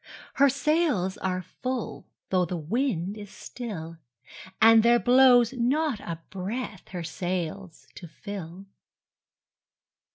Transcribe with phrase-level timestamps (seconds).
[0.41, 3.97] Her sails are full,—though the wind is still,
[4.59, 8.65] And there blows not a breath her sails to fill!